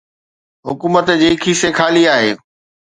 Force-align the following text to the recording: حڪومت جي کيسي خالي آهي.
حڪومت 0.67 1.07
جي 1.21 1.29
کيسي 1.43 1.69
خالي 1.77 2.03
آهي. 2.17 2.31